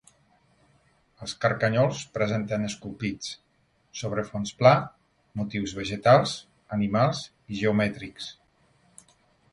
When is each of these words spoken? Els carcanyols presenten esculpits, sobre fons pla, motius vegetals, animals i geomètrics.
Els 1.25 1.33
carcanyols 1.43 1.99
presenten 2.15 2.65
esculpits, 2.69 3.29
sobre 4.01 4.25
fons 4.31 4.55
pla, 4.63 4.73
motius 5.43 5.77
vegetals, 5.81 6.35
animals 6.79 7.23
i 7.53 7.61
geomètrics. 7.61 8.33